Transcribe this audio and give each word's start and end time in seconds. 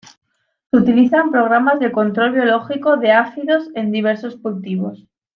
Se 0.71 0.77
utiliza 0.77 1.19
en 1.21 1.29
programas 1.29 1.79
de 1.79 1.91
control 1.91 2.31
biológico 2.31 2.97
de 2.97 3.11
áfidos 3.11 3.69
en 3.75 3.91
diversos 3.91 4.35
cultivos. 4.35 5.05